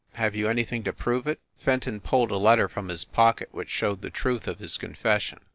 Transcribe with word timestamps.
Have 0.13 0.35
you 0.35 0.49
anything 0.49 0.83
to 0.85 0.93
prove 0.93 1.27
it?" 1.27 1.39
Fenton 1.59 1.99
pulled 1.99 2.31
a 2.31 2.37
letter 2.37 2.67
from 2.67 2.87
his 2.89 3.05
pocket 3.05 3.49
which 3.51 3.69
showed 3.69 4.01
the 4.01 4.09
truth 4.09 4.47
of 4.47 4.57
his 4.57 4.75
confession. 4.79 5.37